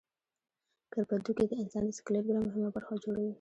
کرپندوکي 0.93 1.45
د 1.47 1.53
انسان 1.61 1.83
د 1.85 1.91
سکلیټ 1.97 2.23
بله 2.27 2.39
مهمه 2.47 2.69
برخه 2.75 2.93
جوړوي. 3.03 3.29